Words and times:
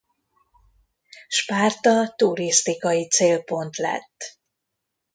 Spárta 1.27 2.13
turisztikai 2.17 3.07
célpont 3.07 3.75
lett. 3.75 4.39